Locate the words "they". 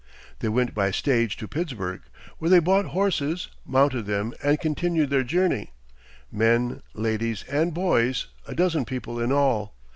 0.39-0.49, 2.49-2.57